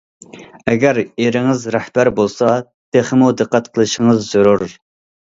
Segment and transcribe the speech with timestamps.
[0.71, 2.53] ئەگەر ئېرىڭىز رەھبەر بولسا
[2.97, 4.73] تېخىمۇ دىققەت قىلىشىڭىز زۆرۈر.